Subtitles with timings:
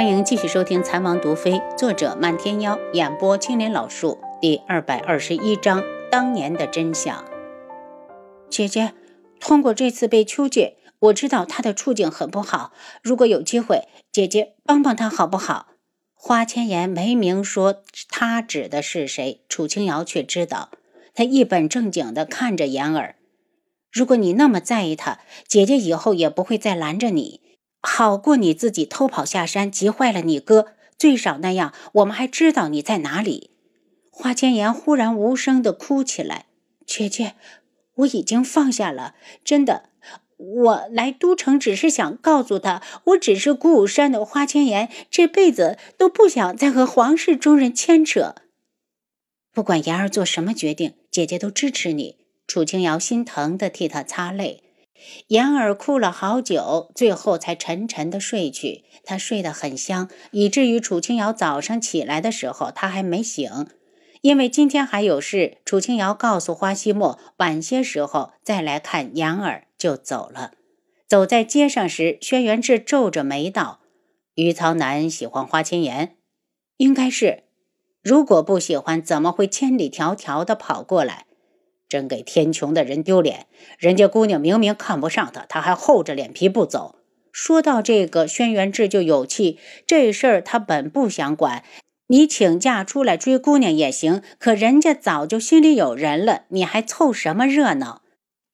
[0.00, 7.22] 欢迎继续收听《残王毒妃》，作者漫天妖，演播青莲老树，第二百二十一章：当年的真相。
[8.48, 8.94] 姐姐，
[9.38, 12.72] 通过这次被秋姐，我知道她的处境很不好。
[13.02, 15.66] 如果有机会，姐姐帮帮她好不好？
[16.14, 20.70] 花千颜没明说她指的是谁，楚清瑶却知道。
[21.12, 23.16] 她一本正经地看着言儿
[23.92, 27.42] ：“如果你那么在意她，姐姐以后也不会再拦着你。”
[27.80, 30.74] 好过你自己偷跑下山，急坏了你哥。
[30.98, 33.50] 最少那样，我们还知道你在哪里。
[34.10, 36.46] 花千颜忽然无声的哭起来
[36.84, 37.36] ：“姐姐，
[37.94, 39.84] 我已经放下了，真的。
[40.36, 48.34] 我来都城只是想告诉他，我只是古武山的花千颜，这辈子都不想再和皇室中人牵扯。
[49.52, 54.64] 不管言儿做什么决定，姐姐都支持你。”楚清瑶心疼的替他擦泪。
[55.28, 58.84] 言儿哭了好久，最后才沉沉的睡去。
[59.04, 63.68] 他睡得很香，以至于楚清瑶早上起来的时候，他还没醒。
[64.22, 70.52] 因为今天还有事，楚清瑶告诉花希墨，晚些时候再来看言儿，就走了。
[71.08, 73.80] 走在街上时，轩辕志皱着眉道
[74.36, 76.16] ：“于曹南喜欢花千颜，
[76.76, 77.44] 应该是。
[78.02, 81.24] 如果不喜欢，怎么会千里迢迢的跑过来？”
[81.90, 83.46] 真给天穹的人丢脸！
[83.76, 86.94] 人家姑娘明明看不上他，他还厚着脸皮不走。
[87.32, 89.58] 说到这个，轩辕志就有气。
[89.86, 91.64] 这事儿他本不想管，
[92.06, 98.02] 你请假出来追姑娘也行，可人家早就心里有人了，你还凑什么热闹？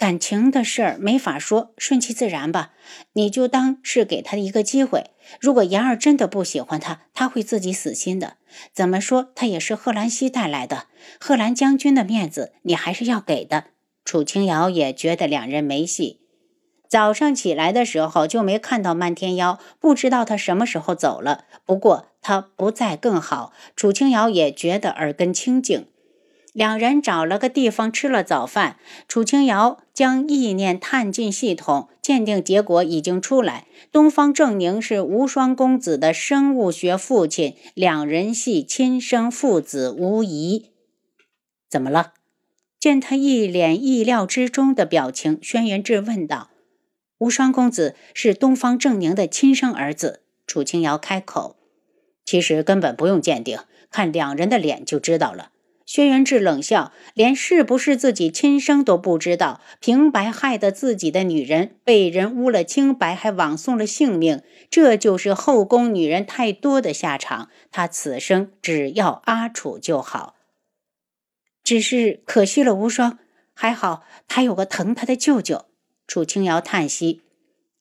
[0.00, 2.70] 感情的事儿没法说，顺其自然吧。
[3.12, 5.10] 你就当是给他一个机会。
[5.38, 8.38] 如果言儿真的不喜欢他，他会自己死心的。
[8.72, 10.84] 怎么说，他也是贺兰溪带来的，
[11.20, 13.64] 贺兰将军的面子，你还是要给的。
[14.02, 16.22] 楚清瑶也觉得两人没戏。
[16.88, 21.44] 早上起来的时候就没看到漫天妖，不知道他什么时候走了。
[21.66, 25.88] 不过他不在更好，楚清瑶也觉得耳根清净。
[26.52, 28.76] 两人找了个地方吃了早饭，
[29.06, 33.66] 楚清瑶将意念探进系统，鉴定结果已经出来。
[33.92, 40.70] 东方正宁是无双公子的生物学父亲，两人系亲生父子无疑。
[41.68, 42.14] 怎么了？
[42.78, 46.48] 见他一脸意料之中的表情，轩辕志问道
[47.20, 51.56] ：“无双公子是东方正宁的亲生儿子。”楚清瑶开口
[52.24, 53.58] ：“其实根本不用鉴定，
[53.90, 55.50] 看两人的脸就知道了。”
[55.90, 64.40] 轩辕志冷笑，连是不是自己亲生都不知道，平白害得自己的女人被人污了清白，还枉送了性命，
[64.70, 67.50] 这就是后宫女人太多的下场。
[67.72, 70.36] 他此生只要阿楚就好，
[71.64, 73.18] 只是可惜了无双。
[73.52, 75.66] 还好他有个疼他的舅舅。
[76.06, 77.22] 楚清瑶叹息：“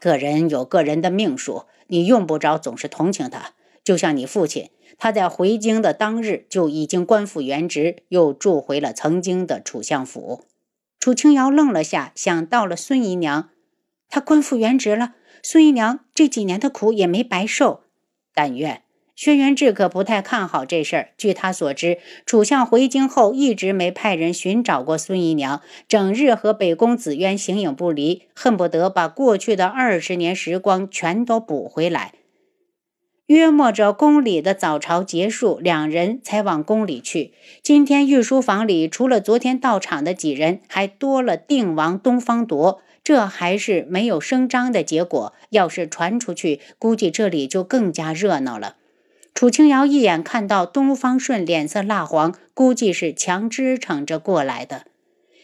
[0.00, 3.52] 个人有个人的命数，你用不着总是同情他，
[3.84, 10.44] 就像你父亲。”他在回京的当日就已经官复原职，又住回了曾经的楚相府。
[11.00, 13.50] 楚清瑶愣了下，想到了孙姨娘，
[14.08, 17.80] 她官复原职了，孙姨娘这几年的苦也没白受。
[18.32, 18.82] 但愿
[19.14, 21.10] 轩辕志可不太看好这事儿。
[21.18, 32.14] 据他所知，楚相回京后一直没派人寻找过孙姨娘，整日和北宫紫渊形影不离，恨不得把过去的二十年时光全都补回来。
[33.26, 37.32] 约莫着宫里的早朝结束，两人才往宫里去。
[37.62, 42.80] 今天御书房里除了昨天到场的几人，还多了定王东方铎。
[43.04, 48.76] 这还是没有声张的结果，要是传出去，估计这里就更加热闹了。
[49.34, 54.84] 楚清瑶一眼看到东方顺脸色蜡黄，估计是强支撑着过来的。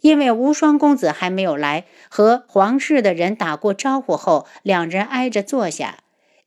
[0.00, 5.98] 因为无双公子还没有来，和皇室的人打过招呼后，两人挨着坐下。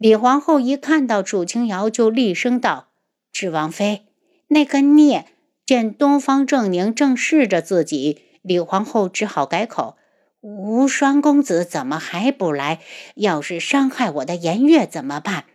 [0.06, 2.90] 李皇后一看到楚清瑶，就厉声道
[3.34, 4.06] ：“智王妃，
[4.50, 5.26] 那个孽！”
[5.66, 9.98] 见东方正宁正视着自己，李皇后只好改口
[10.42, 12.82] ：“无双公子怎么还不来？
[13.16, 15.46] 要是伤害我的颜月怎么办？”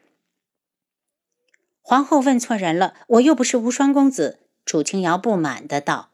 [1.81, 4.41] 皇后问错人了，我又不是无双公子。
[4.67, 6.09] 楚清瑶不满的道：“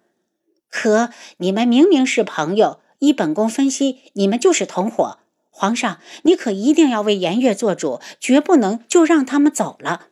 [0.68, 1.08] 可
[1.38, 5.20] 你们明明是朋友，依本宫分析，你们就是同伙。”
[5.58, 10.08] 皇上，你可一定要为颜月做主，绝不能就让他们走了。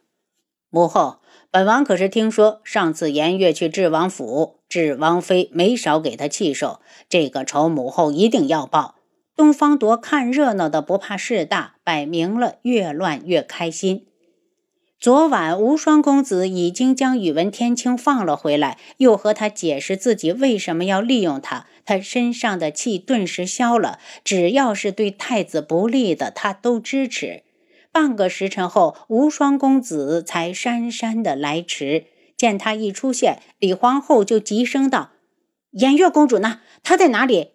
[0.70, 1.18] 母后，
[1.50, 6.80] 本王可是听说，上次颜月去智王府，智王妃没少给他气受，
[7.10, 8.94] 这个仇母后一定要报。
[9.36, 14.06] 东方铎看热闹的不怕事大，摆明了越乱越开心。
[14.98, 21.66] 昨晚无双公子已经将宇文天青放了回来，又和他解释自己为什么要利用他。
[21.84, 27.42] 他身上的气顿时消了，只要是对太子不利的，他都支持。
[27.92, 32.06] 半个时辰后，无双公子才姗姗的来迟。
[32.36, 35.12] 见他一出现，李皇后就急声道
[35.70, 36.60] ：“颜月公主呢？
[36.82, 37.52] 她在哪里？”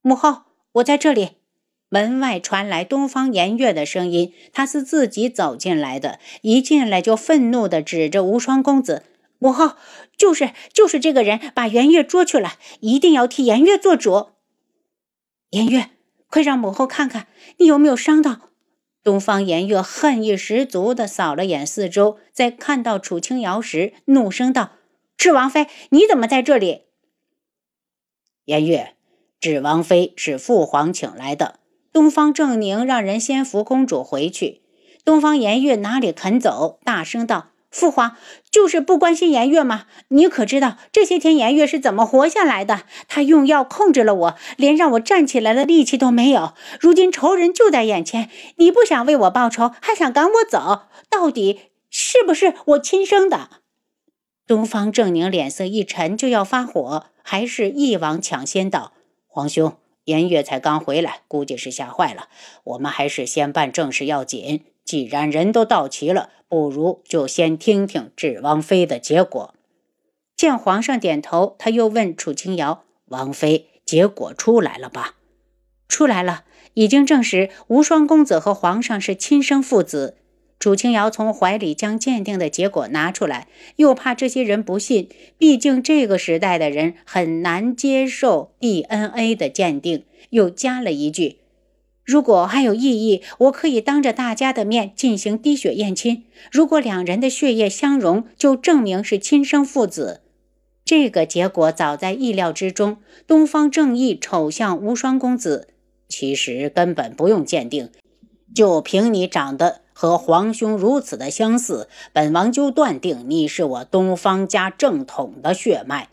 [0.00, 1.32] 母后，我在这里。
[1.90, 9.02] 门外传来东方颜月的声音，她是自己走进来的，一进来就愤怒地指着无双公子
[9.40, 9.72] ：“母后，
[10.16, 14.28] 就是就是这个人把颜月捉去了，一定要替颜月做主。”
[15.50, 15.90] 颜月，
[16.28, 17.26] 快让母后看看
[17.56, 18.50] 你有没有伤到。
[19.02, 24.72] 东方颜月恨意十足地扫了眼四周，在看到楚清瑶时，怒声道
[25.16, 26.82] ：“智王妃，你怎么在这里？”
[28.44, 28.94] 颜月，
[29.40, 31.60] 智王妃是父皇请来的。
[31.92, 34.62] 东方正宁让人先扶公主回去。
[35.02, 38.16] 东方颜月哪里肯走，大声道：“父皇
[38.50, 39.86] 就是不关心颜月吗？
[40.08, 42.82] 你可知道这些天颜月是怎么活下来的？
[43.06, 46.54] 他用药控制了我，连让我站起来的力气都没有。
[46.80, 50.88] 如今仇人就在眼前，你不想为我报仇，还想赶我走？
[51.08, 53.50] 到底是不是我亲生的？”
[54.48, 58.92] 东方正宁脸色一沉，就要发火，还是一王抢先道
[59.28, 59.76] ：“皇兄。”
[60.06, 62.28] 颜月才刚回来，估计是吓坏了。
[62.64, 64.64] 我们还是先办正事要紧。
[64.90, 69.54] 既然人都到齐了，不如就先听听智王妃的结果。
[70.36, 75.14] 见皇上点头，他又问楚清瑶：“王妃，结果出来了吧
[75.86, 76.42] ？”“出来了，
[76.74, 80.16] 已经证实无双公子和皇上是亲生父子。”
[80.58, 83.46] 楚清瑶从怀里将鉴定的结果拿出来，
[83.76, 85.08] 又怕这些人不信，
[85.38, 91.36] 毕竟这个时代的人很难接受 DNA 的鉴定，又加了一句
[92.04, 96.24] ：“如果还有异议，我可以当着大家的面进行滴血验亲。
[96.50, 100.22] 如果两人的血液相融，就证明是亲生父子。”
[100.84, 102.96] 这个结果早在意料之中。
[103.28, 105.68] 东方正义瞅向无双公子，
[106.08, 107.90] 其实根本不用鉴定，
[108.52, 109.82] 就凭你长得。
[109.92, 116.08] 和皇兄如此的相似，本王就断定你是我东方家正统的血脉。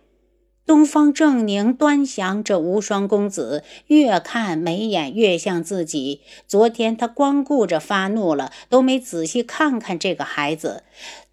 [0.68, 6.20] 东方正宁端详着无双公子，越看眉眼越像自己。
[6.46, 10.84] 昨天他光顾着发怒了，都没仔细看看这个孩子。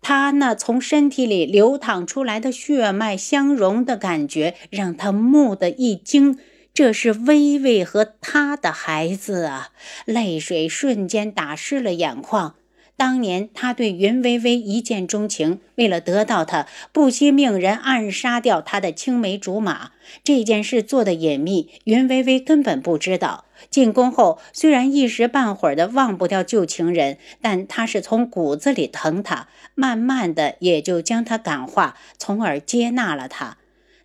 [0.01, 6.39] 他那从身体里流淌出来的血脉相融的感觉，让他蓦地一惊。
[6.73, 9.71] 这是微微和他的孩子啊！
[10.05, 12.55] 泪水瞬间打湿了眼眶。
[12.97, 19.91] 当年他对云微微一见钟情，为了得到她，不惜命人暗杀掉他的青梅竹马。
[20.23, 23.47] 这件事做的隐秘，云微微根本不知道。
[23.69, 33.59] 进宫后，虽然一时半会儿的忘不掉旧情人，但他是从骨子里疼他，慢慢的也就将他感化，从而接纳了他。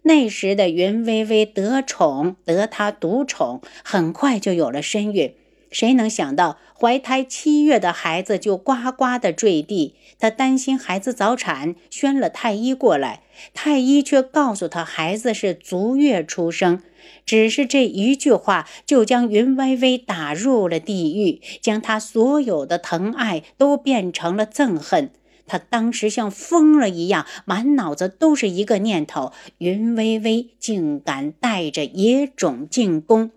[0.04, 5.36] 那时的云微微得宠，得他独宠，很快就有了身孕。
[5.72, 9.96] 谁能想到，怀胎七月的孩子就呱呱的坠地？
[10.18, 13.22] 他担心孩子早产，宣了太医过来。
[13.54, 16.82] 太医却告诉他，孩子是足月出生。
[17.26, 25.12] 只是这一句话，就将云微微打入了地狱，将他所有的疼爱都变成了憎恨。
[25.46, 33.32] 他当时像疯了一样，满脑子都是一个念头：云微微竟敢带着野种进宫。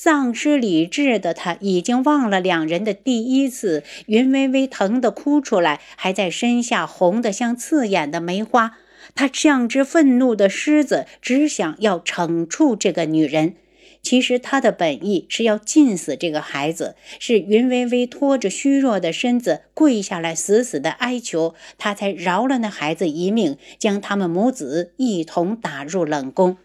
[0.00, 3.82] 丧失理智的他已经忘了两人的第一次。
[4.06, 8.78] 云微微疼得哭出来，还在身下红得像刺眼的梅花。
[9.16, 13.56] 他像只愤怒的狮子，只想要惩处这个女人。
[14.00, 26.56] 其实他的本意是要禁死这个孩子，是云微微拖着虚弱的身子跪下来，死死的哀求，他才饶了那孩子一命，将他们母子一同打入冷宫。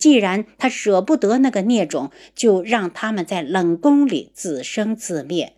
[0.00, 5.52] 既然他舍不得那个孽种，就让他们在冷宫里自生自灭。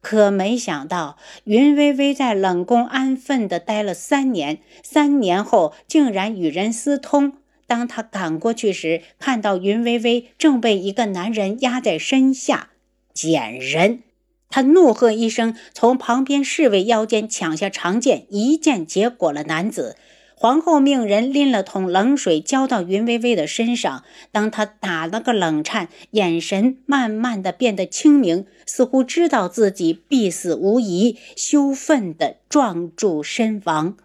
[0.00, 7.34] 可没想到，云微微在冷宫安分地待了三年，三年后竟然与人私通。
[7.66, 12.70] 当他赶过去时，看到云微微正被一个男人压在身下，
[13.14, 14.02] 贱人！
[14.50, 19.96] 他怒喝一声，从旁边侍卫腰间抢下长剑，一剑结果了男子。
[20.44, 33.96] 皇后命人拎了桶冷水浇到云微微的身上，当她打了个冷颤，眼神慢慢的变得清明，似乎知道自己必死无疑，羞愤的撞柱身亡。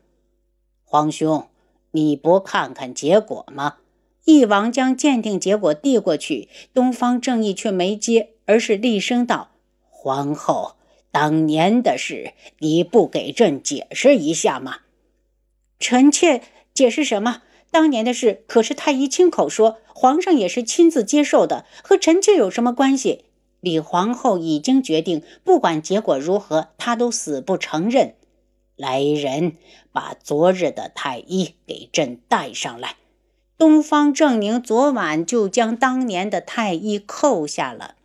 [0.86, 1.46] 皇兄。
[1.92, 3.76] 你不看看结果吗？
[4.24, 9.50] 翼王将鉴定结果递过去，东方正义却没接，而是厉声道
[9.90, 10.78] ：“皇后，
[11.12, 14.78] 当年的事你不给朕解释一下吗？”
[15.80, 16.42] 臣妾
[16.74, 17.44] 解释什么？
[17.72, 23.26] 当年的事可是太医亲口说，皇上也是亲自接受的，和臣妾有什么关系？
[23.62, 28.16] 李皇后已经决定，不管结果如何，她都死不承认。
[28.76, 29.58] 来人，
[29.92, 32.96] 把昨日的太医给朕带上来。
[33.58, 37.96] 东方正宁昨晚就将当年的太医扣下了。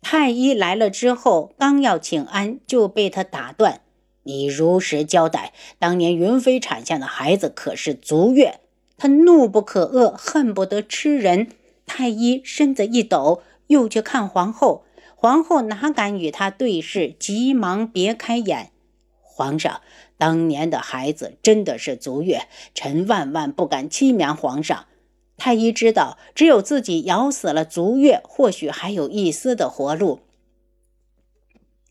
[0.00, 3.82] 太医来了之后，刚要请安，就被他打断
[4.26, 8.58] ：“你如实交代，当年云飞产下的孩子可是足月？”
[8.98, 11.48] 他怒不可遏，恨不得吃人。
[11.86, 14.84] 太医身子一抖，又去看皇后。
[15.14, 18.72] 皇后哪敢与他对视，急忙别开眼。
[19.20, 19.80] 皇上，
[20.18, 24.86] 当年的孩子真的是足月，臣万万不敢欺瞒皇上。
[25.36, 30.20] 太医知道，只有自己咬死了足月，或许还有一丝的活路。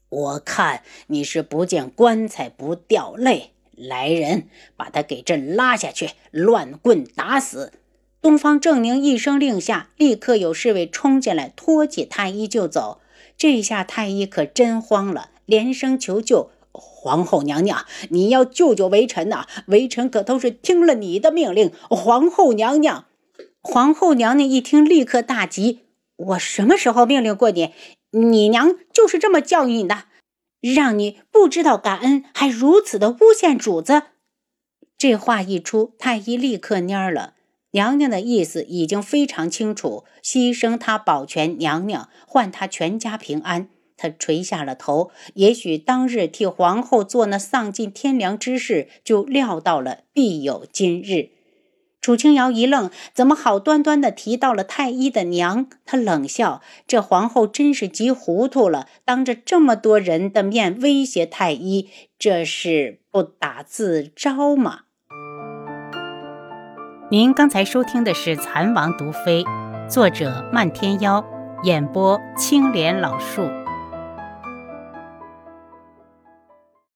[0.10, 3.52] 我看你是不见棺材不掉泪。
[3.78, 4.48] 来人，
[4.78, 7.74] 把他给朕拉下去，乱棍打死！
[8.22, 13.02] 东方正宁一声令下，立刻有侍卫冲进来，拖起太医就走。
[13.38, 19.46] 这下太医可真慌了，连声求救：“皇后娘娘，你要救救微臣呐！
[19.68, 23.08] 微臣可都是听了你的命令。”皇后娘娘，
[23.62, 25.82] 皇后娘娘一听，立刻大急
[26.16, 27.74] ：“我什么时候命令过你？
[28.12, 30.06] 你娘就是这么教育你的？”
[30.62, 34.02] 让你不知道感恩，还如此的诬陷主子。
[34.98, 37.36] 这话一出，太医立刻蔫了。
[37.72, 43.70] 娘娘的意思已经非常清楚，牺牲他保全娘娘，换他全家平安。
[43.96, 45.12] 他垂下了头。
[45.36, 51.30] 也许当日替皇后做那丧尽天良之事，就料到了必有今日。
[52.06, 55.66] 楚清瑶一愣，怎么好端端的提到了太医的娘？
[55.88, 64.82] 他冷笑：“这皇后真是急糊涂了，当着这么多人的面威胁太医，这是不打自招吗？”
[67.10, 69.44] 您刚才收听的是《蚕王毒妃》，
[69.90, 71.26] 作者漫天妖，
[71.64, 73.50] 演播青莲老树。